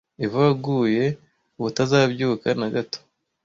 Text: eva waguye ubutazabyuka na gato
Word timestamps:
eva 0.23 0.37
waguye 0.45 1.03
ubutazabyuka 1.57 2.47
na 2.59 2.67
gato 2.73 2.99